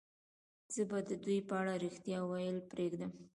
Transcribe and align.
زه 0.73 0.81
به 0.89 0.99
د 1.09 1.11
دوی 1.23 1.39
په 1.49 1.53
اړه 1.61 1.73
رښتیا 1.85 2.19
ویل 2.25 2.57
پرېږدم 2.71 3.11